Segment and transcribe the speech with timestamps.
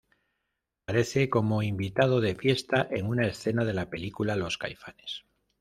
[0.83, 5.25] Aparece como invitado de fiesta en una escena de la película Los caifanes.